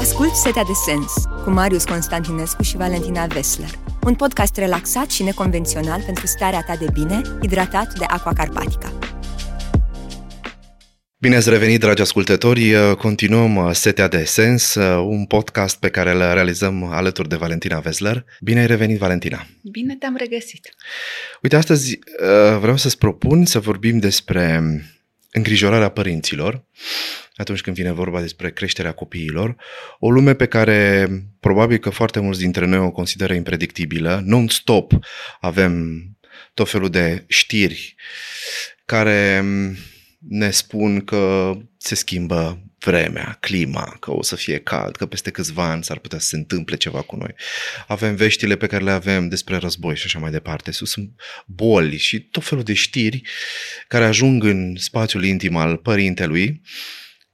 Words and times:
Ascult 0.00 0.34
Setea 0.34 0.64
de 0.64 0.72
Sens 0.86 1.12
cu 1.44 1.50
Marius 1.50 1.84
Constantinescu 1.84 2.62
și 2.62 2.76
Valentina 2.76 3.26
Vesler. 3.26 3.70
Un 4.02 4.14
podcast 4.14 4.56
relaxat 4.56 5.10
și 5.10 5.22
neconvențional 5.22 6.02
pentru 6.06 6.26
starea 6.26 6.62
ta 6.66 6.76
de 6.76 6.86
bine, 6.92 7.20
hidratat 7.40 7.98
de 7.98 8.04
Aqua 8.08 8.32
Carpatica. 8.32 8.98
Bine 11.18 11.36
ați 11.36 11.50
revenit, 11.50 11.80
dragi 11.80 12.02
ascultători! 12.02 12.96
Continuăm 12.98 13.72
Setea 13.72 14.08
de 14.08 14.24
Sens, 14.24 14.74
un 15.04 15.24
podcast 15.24 15.78
pe 15.78 15.88
care 15.88 16.10
îl 16.10 16.18
realizăm 16.18 16.84
alături 16.84 17.28
de 17.28 17.36
Valentina 17.36 17.78
Vesler. 17.78 18.24
Bine 18.40 18.60
ai 18.60 18.66
revenit, 18.66 18.98
Valentina! 18.98 19.46
Bine 19.62 19.96
te-am 19.96 20.16
regăsit! 20.16 20.74
Uite, 21.42 21.56
astăzi 21.56 21.92
uh, 21.92 22.58
vreau 22.60 22.76
să-ți 22.76 22.98
propun 22.98 23.44
să 23.44 23.58
vorbim 23.58 23.98
despre 23.98 24.60
îngrijorarea 25.30 25.88
părinților 25.88 26.64
atunci 27.40 27.60
când 27.60 27.76
vine 27.76 27.92
vorba 27.92 28.20
despre 28.20 28.50
creșterea 28.50 28.92
copiilor, 28.92 29.56
o 29.98 30.10
lume 30.10 30.34
pe 30.34 30.46
care 30.46 31.08
probabil 31.40 31.78
că 31.78 31.90
foarte 31.90 32.20
mulți 32.20 32.40
dintre 32.40 32.66
noi 32.66 32.78
o 32.78 32.90
consideră 32.90 33.34
impredictibilă, 33.34 34.22
non-stop 34.24 34.92
avem 35.40 36.02
tot 36.54 36.70
felul 36.70 36.90
de 36.90 37.24
știri 37.26 37.94
care 38.84 39.44
ne 40.18 40.50
spun 40.50 41.04
că 41.04 41.52
se 41.82 41.94
schimbă 41.94 42.62
vremea, 42.78 43.36
clima, 43.40 43.96
că 44.00 44.10
o 44.12 44.22
să 44.22 44.36
fie 44.36 44.58
cald, 44.58 44.96
că 44.96 45.06
peste 45.06 45.30
câțiva 45.30 45.70
ani 45.70 45.84
s-ar 45.84 45.98
putea 45.98 46.18
să 46.18 46.26
se 46.26 46.36
întâmple 46.36 46.76
ceva 46.76 47.02
cu 47.02 47.16
noi. 47.16 47.34
Avem 47.86 48.14
veștile 48.14 48.56
pe 48.56 48.66
care 48.66 48.84
le 48.84 48.90
avem 48.90 49.28
despre 49.28 49.56
război 49.56 49.96
și 49.96 50.02
așa 50.04 50.18
mai 50.18 50.30
departe. 50.30 50.70
Sunt 50.70 51.10
boli 51.46 51.96
și 51.96 52.20
tot 52.20 52.44
felul 52.44 52.64
de 52.64 52.72
știri 52.74 53.22
care 53.88 54.04
ajung 54.04 54.44
în 54.44 54.76
spațiul 54.76 55.24
intim 55.24 55.56
al 55.56 55.76
părintelui 55.76 56.62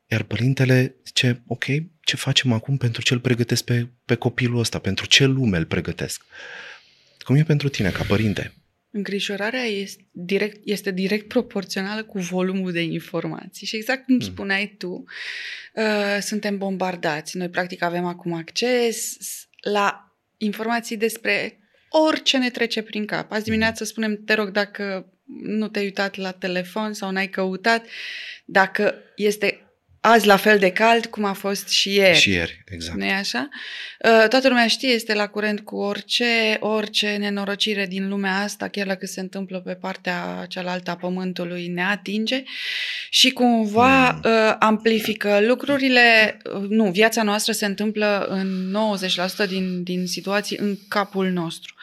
iar 0.07 0.23
părintele 0.23 0.97
zice, 1.05 1.43
ok, 1.47 1.65
ce 2.01 2.17
facem 2.17 2.53
acum 2.53 2.77
pentru 2.77 3.03
ce 3.03 3.15
îl 3.15 3.21
pregătesc 3.21 3.65
pe, 3.65 3.89
pe 4.05 4.15
copilul 4.15 4.59
ăsta, 4.59 4.79
pentru 4.79 5.07
ce 5.07 5.25
lume 5.25 5.57
îl 5.57 5.65
pregătesc? 5.65 6.25
Cum 7.19 7.37
e 7.37 7.43
pentru 7.43 7.69
tine 7.69 7.91
ca 7.91 8.03
părinte? 8.03 8.53
Îngrijorarea 8.91 9.65
este 9.65 10.07
direct, 10.11 10.61
este 10.65 10.91
direct 10.91 11.29
proporțională 11.29 12.05
cu 12.05 12.19
volumul 12.19 12.73
de 12.73 12.83
informații. 12.83 13.67
Și 13.67 13.77
exact 13.77 14.05
cum 14.05 14.15
mm. 14.15 14.21
spuneai 14.21 14.75
tu, 14.79 15.05
uh, 15.75 16.19
suntem 16.21 16.59
bombardați. 16.59 17.37
Noi, 17.37 17.49
practic, 17.49 17.83
avem 17.83 18.05
acum 18.05 18.33
acces 18.33 19.17
la 19.61 20.17
informații 20.37 20.97
despre 20.97 21.59
orice 21.89 22.39
ne 22.39 22.51
trece 22.51 22.83
prin 22.83 23.07
cap. 23.07 23.33
Azi 23.33 23.45
dimineață 23.45 23.83
mm. 23.83 23.89
spunem, 23.89 24.25
te 24.25 24.35
rog, 24.35 24.51
dacă 24.51 25.13
nu 25.43 25.69
te-ai 25.69 25.85
uitat 25.85 26.17
la 26.17 26.33
telefon 26.33 26.93
sau 26.93 27.11
n-ai 27.11 27.29
căutat, 27.29 27.87
dacă 28.45 28.95
este 29.17 29.66
azi 30.07 30.27
la 30.27 30.37
fel 30.37 30.59
de 30.59 30.71
cald 30.71 31.07
cum 31.07 31.25
a 31.25 31.33
fost 31.33 31.69
și 31.69 31.95
ieri. 31.95 32.19
Și 32.19 32.31
ieri, 32.31 32.65
exact. 32.65 32.99
nu 32.99 33.05
e 33.05 33.13
așa? 33.13 33.49
Uh, 34.05 34.29
toată 34.29 34.49
lumea 34.49 34.67
știe, 34.67 34.89
este 34.89 35.15
la 35.15 35.27
curent 35.27 35.61
cu 35.61 35.77
orice, 35.77 36.57
orice 36.61 37.17
nenorocire 37.17 37.87
din 37.87 38.09
lumea 38.09 38.37
asta, 38.37 38.69
chiar 38.69 38.87
dacă 38.87 39.07
se 39.07 39.21
întâmplă 39.21 39.61
pe 39.61 39.75
partea 39.75 40.45
cealaltă 40.49 40.91
a 40.91 40.97
pământului, 40.97 41.67
ne 41.67 41.83
atinge 41.83 42.43
și 43.11 43.31
cumva 43.31 44.11
mm. 44.11 44.57
amplifică 44.59 45.41
lucrurile. 45.41 46.37
Uh, 46.55 46.69
nu, 46.69 46.91
viața 46.91 47.23
noastră 47.23 47.53
se 47.53 47.67
întâmplă 47.67 48.27
în 48.29 48.77
90% 49.45 49.49
din, 49.49 49.83
din 49.83 50.07
situații 50.07 50.57
în 50.61 50.79
capul 50.89 51.31
nostru. 51.31 51.75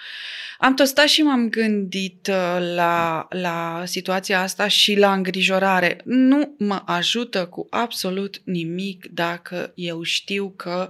Am 0.64 0.74
tot 0.74 0.88
stat 0.88 1.08
și 1.08 1.22
m-am 1.22 1.50
gândit 1.50 2.28
uh, 2.28 2.74
la, 2.76 3.28
la 3.30 3.84
situația 3.86 4.42
asta 4.42 4.68
și 4.68 4.98
la 4.98 5.14
îngrijorare. 5.14 6.02
Nu 6.04 6.56
mă 6.58 6.82
ajută 6.86 7.46
cu 7.46 7.68
absolut 7.70 8.42
nimic 8.46 9.08
dacă 9.12 9.72
eu 9.76 10.02
știu 10.02 10.54
că 10.56 10.90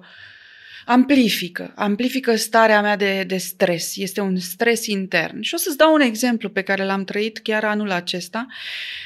amplifică, 0.86 1.74
amplifică 1.76 2.36
starea 2.36 2.82
mea 2.82 2.96
de, 2.96 3.24
de 3.24 3.38
stres. 3.38 3.98
Este 3.98 4.22
un 4.22 4.38
stres 4.38 4.86
intern. 4.86 5.42
Și 5.42 5.54
o 5.54 5.58
să-ți 5.58 5.78
dau 5.78 5.94
un 5.94 6.02
exemplu 6.02 6.50
pe 6.50 6.62
care 6.62 6.86
l-am 6.86 7.04
trăit 7.04 7.38
chiar 7.38 7.64
anul 7.64 7.92
acesta 7.92 8.48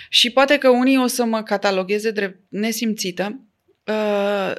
și 0.09 0.29
poate 0.29 0.57
că 0.57 0.69
unii 0.69 0.97
o 0.97 1.07
să 1.07 1.25
mă 1.25 1.44
catalogheze 1.44 2.11
drept 2.11 2.39
nesimțită, 2.50 3.41
uh, 3.85 4.53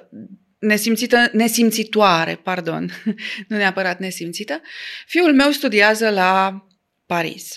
nesimțită, 0.59 1.31
nesimțitoare, 1.33 2.35
pardon, 2.35 2.91
nu 3.49 3.57
neapărat 3.57 3.99
nesimțită, 3.99 4.61
fiul 5.07 5.35
meu 5.35 5.51
studiază 5.51 6.11
la 6.11 6.67
Paris. 7.07 7.57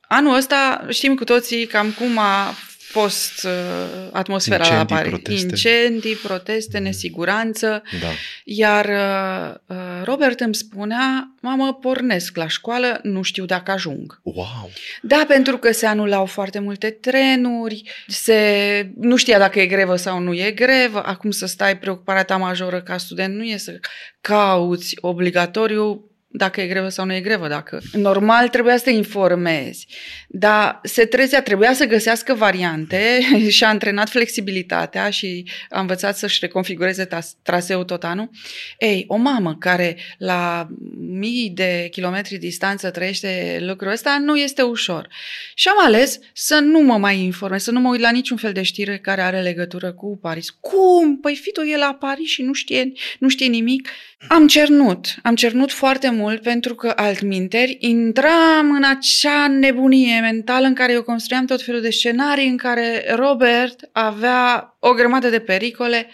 Anul 0.00 0.34
ăsta 0.34 0.86
știm 0.90 1.14
cu 1.14 1.24
toții 1.24 1.66
cam 1.66 1.92
cum 1.92 2.18
a 2.18 2.54
fost 2.88 3.44
uh, 3.44 4.08
atmosfera 4.12 4.64
Incendii, 4.64 4.86
la 4.88 4.94
Paris. 4.94 5.10
Proteste. 5.10 5.46
Incendii, 5.48 6.14
proteste, 6.14 6.78
nesiguranță. 6.78 7.82
Da. 8.00 8.08
Iar 8.44 8.84
uh, 8.84 9.54
uh, 9.66 10.04
Robert 10.04 10.40
îmi 10.40 10.54
spunea, 10.54 11.34
mamă, 11.40 11.74
pornesc 11.74 12.36
la 12.36 12.48
școală, 12.48 13.00
nu 13.02 13.22
știu 13.22 13.44
dacă 13.44 13.70
ajung. 13.70 14.20
Wow! 14.22 14.70
Da, 15.02 15.24
pentru 15.28 15.58
că 15.58 15.72
se 15.72 15.86
anulau 15.86 16.26
foarte 16.26 16.58
multe 16.58 16.90
trenuri, 16.90 17.82
se 18.06 18.90
nu 18.96 19.16
știa 19.16 19.38
dacă 19.38 19.60
e 19.60 19.66
grevă 19.66 19.96
sau 19.96 20.18
nu 20.18 20.34
e 20.34 20.50
grevă, 20.50 21.02
acum 21.04 21.30
să 21.30 21.46
stai 21.46 21.78
preocuparea 21.78 22.24
ta 22.24 22.36
majoră 22.36 22.80
ca 22.80 22.96
student 22.96 23.34
nu 23.34 23.42
e 23.42 23.56
să 23.56 23.80
cauți 24.20 24.96
obligatoriu 25.00 26.07
dacă 26.30 26.60
e 26.60 26.66
grevă 26.66 26.88
sau 26.88 27.04
nu 27.04 27.14
e 27.14 27.20
grevă, 27.20 27.48
dacă... 27.48 27.80
Normal 27.92 28.48
trebuia 28.48 28.76
să 28.76 28.84
te 28.84 28.90
informezi, 28.90 29.86
dar 30.28 30.80
se 30.82 31.04
trezea, 31.04 31.42
trebuia 31.42 31.72
să 31.72 31.84
găsească 31.84 32.34
variante 32.34 33.20
și 33.48 33.64
a 33.64 33.68
antrenat 33.68 34.08
flexibilitatea 34.08 35.10
și 35.10 35.50
a 35.68 35.80
învățat 35.80 36.16
să-și 36.16 36.38
reconfigureze 36.40 37.08
traseul 37.42 37.84
tot 37.84 38.04
anul. 38.04 38.30
Ei, 38.78 39.04
o 39.06 39.16
mamă 39.16 39.56
care 39.58 39.96
la 40.18 40.68
mii 40.98 41.50
de 41.54 41.88
kilometri 41.90 42.36
distanță 42.36 42.90
trăiește 42.90 43.58
lucrul 43.60 43.92
ăsta 43.92 44.18
nu 44.18 44.36
este 44.36 44.62
ușor. 44.62 45.08
Și 45.54 45.68
am 45.68 45.84
ales 45.84 46.18
să 46.32 46.58
nu 46.58 46.80
mă 46.80 46.96
mai 46.96 47.18
informez, 47.18 47.62
să 47.62 47.70
nu 47.70 47.80
mă 47.80 47.88
uit 47.88 48.00
la 48.00 48.10
niciun 48.10 48.36
fel 48.36 48.52
de 48.52 48.62
știre 48.62 48.98
care 48.98 49.20
are 49.20 49.40
legătură 49.40 49.92
cu 49.92 50.18
Paris. 50.22 50.50
Cum? 50.50 51.18
Păi 51.20 51.34
fitul 51.34 51.68
e 51.68 51.76
la 51.76 51.96
Paris 52.00 52.28
și 52.28 52.42
nu 52.42 52.52
știe, 52.52 52.92
nu 53.18 53.28
știe 53.28 53.46
nimic. 53.46 53.88
Am 54.28 54.46
cernut, 54.46 55.14
am 55.22 55.34
cernut 55.34 55.72
foarte 55.72 56.08
mult 56.18 56.42
pentru 56.42 56.74
că 56.74 56.92
altminteri 56.96 57.76
intram 57.80 58.70
în 58.70 58.84
acea 58.84 59.48
nebunie 59.48 60.20
mentală 60.20 60.66
în 60.66 60.74
care 60.74 60.92
eu 60.92 61.02
construiam 61.02 61.44
tot 61.44 61.62
felul 61.62 61.80
de 61.80 61.90
scenarii 61.90 62.48
în 62.48 62.56
care 62.56 63.04
Robert 63.14 63.88
avea 63.92 64.76
o 64.78 64.92
grămadă 64.92 65.28
de 65.28 65.38
pericole, 65.38 66.06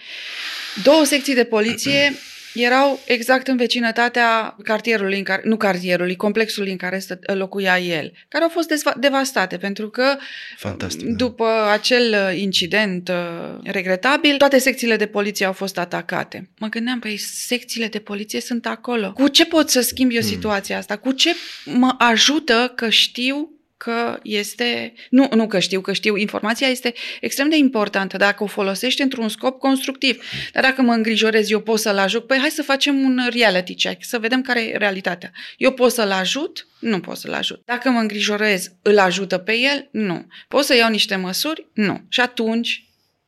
două 0.82 1.04
secții 1.04 1.34
de 1.34 1.44
poliție 1.44 2.12
erau 2.54 3.00
exact 3.06 3.48
în 3.48 3.56
vecinătatea 3.56 4.56
cartierului, 4.62 5.18
în 5.18 5.24
care, 5.24 5.42
nu 5.44 5.56
cartierului, 5.56 6.16
complexului 6.16 6.70
în 6.70 6.76
care 6.76 6.98
stă, 6.98 7.18
locuia 7.34 7.78
el, 7.78 8.12
care 8.28 8.44
au 8.44 8.50
fost 8.50 8.68
dezva- 8.68 8.98
devastate 8.98 9.56
pentru 9.56 9.88
că 9.90 10.16
Fantastic, 10.56 11.06
da. 11.06 11.14
după 11.14 11.48
acel 11.72 12.14
uh, 12.28 12.40
incident 12.40 13.08
uh, 13.08 13.58
regretabil, 13.62 14.36
toate 14.36 14.58
secțiile 14.58 14.96
de 14.96 15.06
poliție 15.06 15.46
au 15.46 15.52
fost 15.52 15.78
atacate. 15.78 16.48
Mă 16.58 16.66
gândeam, 16.68 16.98
păi 16.98 17.16
secțiile 17.16 17.86
de 17.86 17.98
poliție 17.98 18.40
sunt 18.40 18.66
acolo. 18.66 19.12
Cu 19.12 19.28
ce 19.28 19.46
pot 19.46 19.70
să 19.70 19.80
schimb 19.80 20.10
eu 20.12 20.20
situația 20.20 20.78
asta? 20.78 20.96
Cu 20.96 21.12
ce 21.12 21.34
mă 21.64 21.94
ajută 21.98 22.72
că 22.74 22.88
știu 22.88 23.53
că 23.76 24.18
este, 24.22 24.92
nu, 25.10 25.28
nu 25.34 25.46
că 25.46 25.58
știu, 25.58 25.80
că 25.80 25.92
știu, 25.92 26.16
informația 26.16 26.66
este 26.66 26.94
extrem 27.20 27.48
de 27.48 27.56
importantă 27.56 28.16
dacă 28.16 28.42
o 28.42 28.46
folosești 28.46 29.02
într-un 29.02 29.28
scop 29.28 29.58
constructiv. 29.58 30.24
Dar 30.52 30.62
dacă 30.62 30.82
mă 30.82 30.92
îngrijorez, 30.92 31.50
eu 31.50 31.60
pot 31.60 31.78
să-l 31.78 31.98
ajut, 31.98 32.26
păi 32.26 32.38
hai 32.38 32.50
să 32.50 32.62
facem 32.62 33.00
un 33.00 33.20
reality 33.30 33.74
check, 33.74 34.04
să 34.04 34.18
vedem 34.18 34.42
care 34.42 34.62
e 34.62 34.76
realitatea. 34.76 35.30
Eu 35.56 35.72
pot 35.72 35.92
să-l 35.92 36.10
ajut? 36.10 36.66
Nu 36.78 37.00
pot 37.00 37.16
să-l 37.16 37.32
ajut. 37.32 37.62
Dacă 37.64 37.90
mă 37.90 38.00
îngrijorez, 38.00 38.72
îl 38.82 38.98
ajută 38.98 39.38
pe 39.38 39.58
el? 39.58 39.88
Nu. 39.90 40.26
Pot 40.48 40.64
să 40.64 40.76
iau 40.76 40.90
niște 40.90 41.16
măsuri? 41.16 41.68
Nu. 41.72 42.00
Și 42.08 42.20
atunci, 42.20 42.84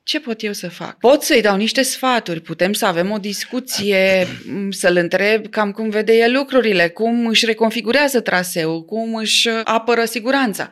ce 0.07 0.21
pot 0.21 0.43
eu 0.43 0.53
să 0.53 0.69
fac? 0.69 0.99
Pot 0.99 1.23
să-i 1.23 1.41
dau 1.41 1.57
niște 1.57 1.83
sfaturi, 1.83 2.41
putem 2.41 2.73
să 2.73 2.87
avem 2.87 3.11
o 3.11 3.19
discuție, 3.19 4.27
să-l 4.71 4.97
întreb 4.97 5.47
cam 5.47 5.71
cum 5.71 5.89
vede 5.89 6.17
el 6.17 6.33
lucrurile, 6.33 6.89
cum 6.89 7.27
își 7.27 7.45
reconfigurează 7.45 8.21
traseul, 8.21 8.85
cum 8.85 9.15
își 9.15 9.49
apără 9.65 10.05
siguranța. 10.05 10.71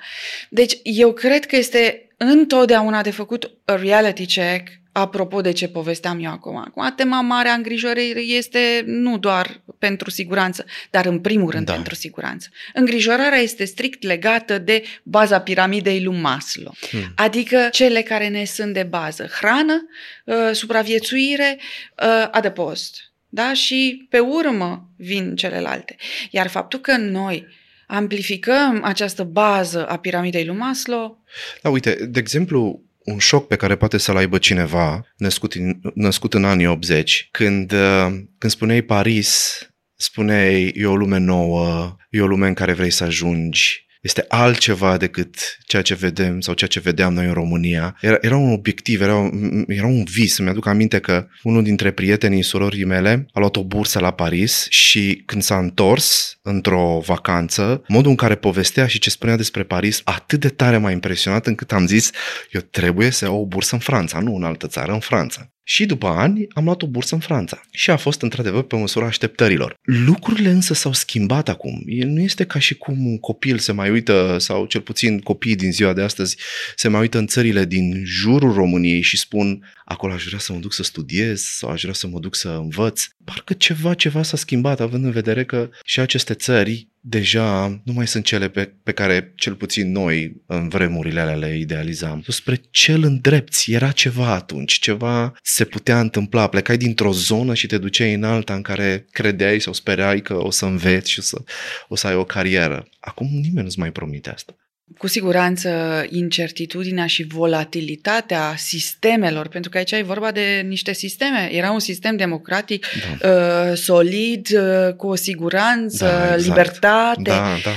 Deci 0.49 0.79
eu 0.83 1.13
cred 1.13 1.47
că 1.47 1.57
este 1.57 2.04
întotdeauna 2.17 3.03
de 3.03 3.11
făcut 3.11 3.51
a 3.65 3.75
reality 3.75 4.27
check 4.27 4.83
Apropo 4.97 5.41
de 5.41 5.53
ce 5.53 5.69
povesteam 5.69 6.25
eu 6.25 6.31
acum, 6.31 6.57
acum 6.57 6.93
tema 6.97 7.21
mare 7.21 7.49
a 7.49 7.55
îngrijorării 7.55 8.37
este 8.37 8.83
nu 8.87 9.19
doar 9.19 9.63
pentru 9.79 10.11
siguranță, 10.11 10.65
dar 10.91 11.07
în 11.07 11.21
primul 11.21 11.51
rând 11.51 11.67
da. 11.67 11.73
pentru 11.73 11.95
siguranță. 11.95 12.49
Îngrijorarea 12.75 13.39
este 13.39 13.65
strict 13.65 14.03
legată 14.03 14.59
de 14.59 14.85
baza 15.03 15.41
piramidei 15.41 16.03
lui 16.03 16.21
Maslow, 16.21 16.75
hmm. 16.91 17.13
adică 17.17 17.69
cele 17.73 18.03
care 18.03 18.29
ne 18.29 18.45
sunt 18.45 18.73
de 18.73 18.83
bază. 18.83 19.27
Hrană, 19.27 19.87
uh, 20.25 20.51
supraviețuire, 20.53 21.59
uh, 21.59 22.29
adăpost. 22.31 23.13
Da? 23.29 23.53
Și 23.53 24.07
pe 24.11 24.19
urmă 24.19 24.89
vin 24.97 25.37
celelalte. 25.37 25.97
Iar 26.31 26.47
faptul 26.47 26.81
că 26.81 26.97
noi 26.97 27.47
amplificăm 27.87 28.81
această 28.85 29.23
bază 29.25 29.87
a 29.87 29.97
piramidei 29.97 30.47
lui 30.47 30.57
Maslow... 30.57 31.23
Da, 31.63 31.69
uite, 31.69 32.07
de 32.09 32.19
exemplu, 32.19 32.83
un 33.05 33.19
șoc 33.19 33.47
pe 33.47 33.57
care 33.57 33.77
poate 33.77 33.99
să-l 33.99 34.17
aibă 34.17 34.39
cineva 34.39 35.07
născut 35.17 35.53
în, 35.53 35.81
născut 35.95 36.35
în 36.35 36.45
anii 36.45 36.67
80, 36.67 37.29
când, 37.31 37.73
uh, 37.73 38.07
când 38.39 38.53
spuneai 38.53 38.83
Paris, 38.83 39.59
spuneai 39.95 40.73
e 40.75 40.87
o 40.87 40.97
lume 40.97 41.19
nouă, 41.19 41.97
e 42.11 42.21
o 42.21 42.27
lume 42.27 42.47
în 42.47 42.55
care 42.55 42.73
vrei 42.73 42.91
să 42.91 43.05
ajungi, 43.05 43.87
este 44.05 44.25
altceva 44.29 44.97
decât 44.97 45.59
ceea 45.67 45.83
ce 45.83 45.95
vedem 45.95 46.41
sau 46.41 46.55
ceea 46.55 46.71
ce 46.71 46.81
vedeam 46.81 47.15
noi 47.15 47.27
în 47.27 47.33
România. 47.33 47.97
Era, 48.01 48.17
era 48.21 48.37
un 48.37 48.53
obiectiv, 48.53 49.01
era, 49.01 49.31
era 49.67 49.87
un 49.87 50.05
vis. 50.05 50.39
Îmi 50.39 50.49
aduc 50.49 50.67
aminte 50.67 50.99
că 50.99 51.27
unul 51.43 51.63
dintre 51.63 51.91
prietenii 51.91 52.43
surorii 52.43 52.85
mele 52.85 53.27
a 53.33 53.39
luat 53.39 53.57
o 53.57 53.65
bursă 53.65 53.99
la 53.99 54.11
Paris 54.11 54.67
și 54.71 55.23
când 55.27 55.43
s-a 55.43 55.59
întors 55.59 56.39
într-o 56.43 57.03
vacanță, 57.07 57.83
modul 57.89 58.11
în 58.11 58.17
care 58.17 58.35
povestea 58.35 58.87
și 58.87 58.99
ce 58.99 59.11
spunea 59.11 59.37
despre 59.37 59.63
Paris 59.63 60.01
atât 60.05 60.41
de 60.41 60.49
tare 60.49 60.77
m-a 60.77 60.91
impresionat 60.91 61.47
încât 61.47 61.73
am 61.73 61.87
zis 61.87 62.11
eu 62.51 62.61
trebuie 62.61 63.11
să 63.11 63.25
iau 63.25 63.41
o 63.41 63.47
bursă 63.47 63.75
în 63.75 63.81
Franța, 63.81 64.19
nu 64.19 64.35
în 64.35 64.43
altă 64.43 64.67
țară, 64.67 64.93
în 64.93 65.01
Franța. 65.01 65.54
Și 65.67 65.87
după 65.87 66.07
ani 66.07 66.47
am 66.49 66.65
luat 66.65 66.83
o 66.83 66.87
bursă 66.87 67.15
în 67.15 67.21
Franța 67.21 67.61
și 67.71 67.91
a 67.91 67.97
fost 67.97 68.23
într-adevăr 68.23 68.63
pe 68.63 68.77
măsura 68.77 69.07
așteptărilor. 69.07 69.79
Lucrurile 69.83 70.51
însă 70.51 70.75
s-au 70.75 70.93
schimbat 70.93 71.49
acum. 71.49 71.83
Nu 71.87 72.21
este 72.21 72.45
ca 72.45 72.59
și 72.59 72.75
cum 72.75 73.07
un 73.07 73.19
copil 73.19 73.59
se 73.59 73.73
mai 73.73 73.91
uită, 73.91 74.37
sau 74.39 74.67
cel 74.67 74.81
puțin 74.81 75.21
copiii 75.21 75.57
din 75.57 75.73
ziua 75.73 75.93
de 75.93 76.03
astăzi, 76.03 76.37
se 76.77 76.89
mai 76.89 77.01
uită 77.01 77.19
în 77.19 77.27
țările 77.27 77.65
din 77.65 78.03
jurul 78.05 78.53
României 78.53 79.03
și 79.03 79.17
spun 79.17 79.73
acolo 79.85 80.13
aș 80.13 80.25
vrea 80.25 80.39
să 80.39 80.53
mă 80.53 80.59
duc 80.59 80.73
să 80.73 80.83
studiez 80.83 81.43
sau 81.43 81.71
aș 81.71 81.83
vrea 81.83 81.95
să 81.95 82.07
mă 82.07 82.19
duc 82.19 82.35
să 82.35 82.49
învăț. 82.49 83.03
Parcă 83.25 83.53
ceva, 83.53 83.95
ceva 83.95 84.23
s-a 84.23 84.37
schimbat, 84.37 84.81
având 84.81 85.05
în 85.05 85.11
vedere 85.11 85.45
că 85.45 85.71
și 85.85 86.01
aceste 86.01 86.35
țări 86.35 86.89
deja 87.07 87.81
nu 87.85 87.93
mai 87.93 88.07
sunt 88.07 88.25
cele 88.25 88.49
pe, 88.49 88.73
pe 88.83 88.93
care 88.93 89.33
cel 89.35 89.55
puțin 89.55 89.93
noi 89.93 90.43
în 90.47 90.69
vremurile 90.69 91.21
alea 91.21 91.35
le 91.35 91.57
idealizam. 91.59 92.25
Spre 92.29 92.61
cel 92.71 93.03
îndrepți 93.03 93.73
era 93.73 93.91
ceva 93.91 94.35
atunci, 94.35 94.73
ceva 94.73 95.35
se 95.43 95.65
putea 95.65 96.01
întâmpla. 96.01 96.47
Plecai 96.47 96.77
dintr-o 96.77 97.13
zonă 97.13 97.55
și 97.55 97.67
te 97.67 97.79
duceai 97.79 98.15
în 98.15 98.25
alta 98.25 98.55
în 98.55 98.63
care 98.63 99.07
credeai 99.11 99.61
sau 99.61 99.73
sperai 99.73 100.21
că 100.21 100.35
o 100.35 100.51
să 100.51 100.65
înveți 100.65 101.11
și 101.11 101.19
o 101.19 101.23
să, 101.23 101.43
o 101.89 101.97
să 101.97 102.07
ai 102.07 102.15
o 102.15 102.25
carieră. 102.25 102.89
Acum 103.01 103.27
nimeni 103.27 103.65
nu-ți 103.65 103.79
mai 103.79 103.93
promite 103.93 104.31
asta. 104.31 104.55
Cu 104.99 105.07
siguranță 105.07 106.05
incertitudinea 106.11 107.07
și 107.07 107.23
volatilitatea 107.23 108.55
sistemelor, 108.57 109.49
pentru 109.49 109.71
că 109.71 109.79
aici 109.79 109.91
e 109.91 110.03
vorba 110.03 110.31
de 110.31 110.65
niște 110.67 110.93
sisteme. 110.93 111.49
Era 111.53 111.71
un 111.71 111.79
sistem 111.79 112.17
democratic 112.17 112.87
da. 113.21 113.29
uh, 113.29 113.77
solid, 113.77 114.49
uh, 114.53 114.95
cu 114.95 115.07
o 115.07 115.15
siguranță, 115.15 116.05
da, 116.05 116.23
exact. 116.23 116.43
libertate, 116.43 117.23
da, 117.23 117.57
da. 117.65 117.71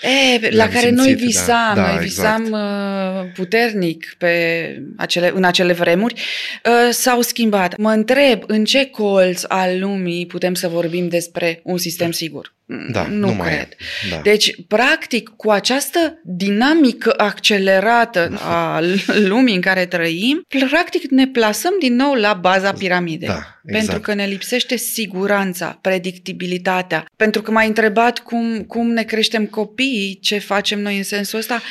E, 0.00 0.48
la 0.50 0.68
care 0.68 0.86
simțit, 0.86 0.96
noi 0.96 1.14
visam, 1.14 1.74
da, 1.74 1.82
da, 1.82 1.92
noi 1.92 2.04
visam 2.04 2.44
exact. 2.44 3.24
uh, 3.24 3.32
puternic 3.34 4.14
pe 4.18 4.32
acele, 4.96 5.32
în 5.34 5.44
acele 5.44 5.72
vremuri, 5.72 6.14
uh, 6.14 6.88
s-au 6.90 7.20
schimbat. 7.20 7.76
Mă 7.76 7.90
întreb 7.90 8.42
în 8.46 8.64
ce 8.64 8.86
colț 8.86 9.42
al 9.48 9.78
lumii 9.80 10.26
putem 10.26 10.54
să 10.54 10.68
vorbim 10.68 11.08
despre 11.08 11.60
un 11.64 11.78
sistem 11.78 12.10
sigur. 12.10 12.54
Da, 12.68 13.06
nu, 13.06 13.16
nu 13.16 13.26
cred. 13.26 13.36
Mai 13.36 13.54
e. 13.54 13.68
Da. 14.10 14.20
Deci, 14.22 14.54
practic, 14.68 15.28
cu 15.36 15.50
această 15.50 16.20
dinamică 16.24 17.14
accelerată 17.16 18.38
a 18.40 18.80
lumii 19.28 19.54
în 19.54 19.60
care 19.60 19.86
trăim, 19.86 20.42
practic 20.68 21.10
ne 21.10 21.26
plasăm 21.26 21.72
din 21.80 21.94
nou 21.94 22.14
la 22.14 22.32
baza 22.32 22.72
piramidei. 22.72 23.28
Da, 23.28 23.60
exact. 23.64 23.86
Pentru 23.86 24.00
că 24.00 24.14
ne 24.14 24.26
lipsește 24.26 24.76
siguranța, 24.76 25.78
predictibilitatea. 25.80 27.06
Pentru 27.16 27.42
că 27.42 27.50
m-ai 27.50 27.66
întrebat 27.66 28.18
cum, 28.18 28.62
cum 28.62 28.90
ne 28.90 29.02
creștem 29.02 29.46
copiii, 29.86 30.18
ce 30.20 30.38
facem 30.38 30.80
noi 30.80 30.96
în 30.96 31.02
sensul 31.02 31.38
ăsta. 31.38 31.62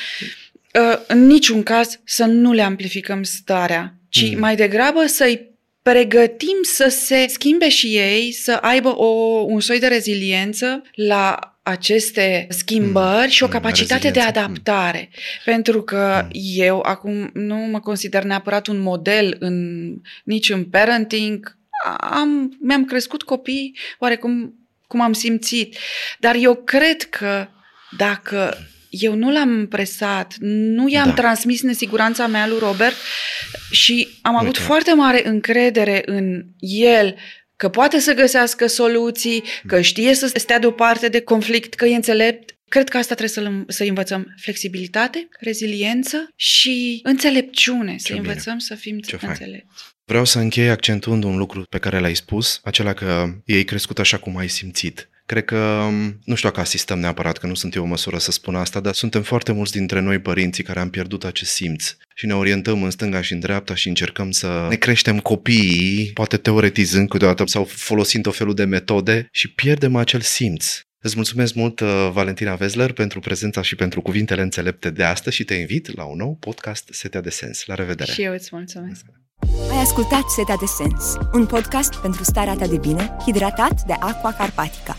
Uh, 0.74 1.00
în 1.08 1.26
niciun 1.26 1.64
caz 1.64 2.00
să 2.04 2.26
nu 2.26 2.52
le 2.52 2.62
amplificăm 2.62 3.24
starea, 3.24 3.94
ci 4.10 4.32
mm. 4.32 4.40
mai 4.40 4.56
degrabă 4.56 5.06
să-i 5.06 5.54
pregătim 5.82 6.58
să 6.62 6.88
se 6.88 7.26
schimbe 7.28 7.70
și 7.70 7.96
ei, 7.96 8.32
să 8.32 8.52
aibă 8.52 8.98
o, 8.98 9.06
un 9.48 9.60
soi 9.60 9.80
de 9.80 9.88
reziliență 9.88 10.82
la 10.94 11.40
aceste 11.64 12.48
schimbări 12.50 13.26
mm, 13.26 13.30
și 13.30 13.44
o 13.44 13.48
capacitate 13.48 14.10
de 14.10 14.20
adaptare. 14.20 15.10
Mm. 15.12 15.22
Pentru 15.46 15.82
că 15.82 16.22
mm. 16.24 16.30
eu 16.56 16.80
acum 16.80 17.30
nu 17.34 17.56
mă 17.56 17.80
consider 17.80 18.24
neapărat 18.24 18.68
un 18.68 18.80
model 18.82 19.36
în 19.40 19.88
nici 20.24 20.50
în 20.50 20.64
parenting. 20.64 21.58
Am, 21.98 22.58
mi-am 22.62 22.86
crescut 22.86 23.24
copii 23.24 23.78
oarecum 24.00 24.54
cum 24.88 25.02
am 25.02 25.14
simțit. 25.14 25.78
Dar 26.20 26.36
eu 26.40 26.56
cred 26.56 27.02
că 27.02 27.48
dacă 27.98 28.58
eu 28.90 29.16
nu 29.16 29.32
l-am 29.32 29.68
presat, 29.68 30.36
nu 30.40 30.90
i-am 30.90 31.08
da. 31.08 31.14
transmis 31.14 31.62
nesiguranța 31.62 32.28
mea 32.28 32.48
lui 32.48 32.60
Robert 32.60 32.96
și 33.72 34.08
am 34.22 34.36
avut 34.36 34.56
Uite. 34.56 34.60
foarte 34.60 34.94
mare 34.94 35.28
încredere 35.28 36.02
în 36.06 36.46
el 36.60 37.16
că 37.56 37.70
poate 37.70 38.00
să 38.00 38.14
găsească 38.14 38.68
soluții, 38.68 39.44
că 39.68 39.82
știe 39.82 40.14
să 40.14 40.32
stea 40.34 40.60
deoparte 40.60 41.08
de 41.08 41.22
conflict, 41.22 41.74
că 41.74 41.86
e 41.86 41.96
înțelept. 41.96 42.54
Cred 42.68 42.90
că 42.90 42.98
asta 42.98 43.16
trebuie 43.16 43.64
să, 43.68 43.74
să 43.74 43.84
învățăm 43.84 44.34
flexibilitate, 44.42 45.28
reziliență 45.40 46.30
și 46.36 47.00
înțelepciune, 47.04 47.92
Ce 47.92 47.98
să 47.98 48.14
bine. 48.14 48.28
învățăm 48.28 48.58
să 48.58 48.76
fim 48.76 49.00
Ce 49.00 49.18
înțelepți. 49.22 49.84
Vreau 50.06 50.26
să 50.26 50.40
închei 50.40 50.70
accentuând 50.70 51.24
un 51.24 51.38
lucru 51.38 51.64
pe 51.70 51.78
care 51.78 52.00
l-ai 52.00 52.16
spus, 52.16 52.60
acela 52.64 52.94
că 52.94 53.26
ei 53.46 53.64
crescut 53.64 54.00
așa 54.00 54.18
cum 54.18 54.38
ai 54.38 54.48
simțit. 54.48 55.10
Cred 55.26 55.46
că, 55.46 55.58
um, 55.58 56.20
nu 56.24 56.36
știu 56.36 56.50
dacă 56.50 56.60
asistăm 56.62 57.00
neapărat, 57.00 57.38
că 57.38 57.48
nu 57.48 57.54
sunt 57.54 57.76
eu 57.76 57.84
o 57.84 57.86
măsură 57.86 58.18
să 58.18 58.32
spun 58.32 58.56
asta, 58.56 58.80
dar 58.80 58.94
suntem 58.94 59.22
foarte 59.22 59.52
mulți 59.52 59.72
dintre 59.72 60.00
noi 60.00 60.20
părinții 60.20 60.64
care 60.64 60.80
am 60.80 60.90
pierdut 60.90 61.24
acest 61.24 61.52
simț 61.52 61.96
și 62.16 62.26
ne 62.26 62.36
orientăm 62.36 62.84
în 62.84 62.90
stânga 62.90 63.22
și 63.22 63.34
în 63.34 63.40
dreapta 63.40 63.76
și 63.76 63.88
încercăm 63.88 64.32
să 64.32 64.66
ne 64.70 64.76
creștem 64.76 65.20
copiii, 65.20 66.12
poate 66.14 66.38
teoretizând 66.38 67.10
câteodată 67.10 67.44
sau 67.46 67.64
folosind 67.64 68.28
o 68.28 68.32
felul 68.32 68.54
de 68.54 68.64
metode 68.64 69.28
și 69.32 69.54
pierdem 69.54 69.96
acel 69.96 70.22
simț. 70.22 70.80
Îți 71.00 71.16
mulțumesc 71.16 71.54
mult, 71.54 71.80
uh, 71.80 72.10
Valentina 72.12 72.56
Vezler, 72.56 72.92
pentru 72.92 73.20
prezența 73.20 73.62
și 73.62 73.76
pentru 73.76 74.02
cuvintele 74.02 74.42
înțelepte 74.42 74.90
de 74.90 75.04
astăzi 75.04 75.36
și 75.36 75.44
te 75.44 75.54
invit 75.54 75.96
la 75.96 76.04
un 76.04 76.18
nou 76.18 76.36
podcast 76.36 76.90
Setea 76.92 77.22
de 77.22 77.30
Sens. 77.30 77.66
La 77.66 77.76
revedere! 77.76 78.12
Și 78.12 78.22
eu 78.22 78.34
îți 78.34 78.50
mulțumesc! 78.52 79.06
Ai 79.76 79.82
ascultat 79.82 80.30
Setea 80.30 80.56
de 80.56 80.66
Sens, 80.66 81.18
un 81.34 81.46
podcast 81.46 81.96
pentru 81.96 82.24
starea 82.24 82.56
ta 82.56 82.68
de 82.68 82.78
bine, 82.78 83.16
hidratat 83.26 83.82
de 83.82 83.94
Aqua 83.94 84.34
Carpatica. 84.34 84.96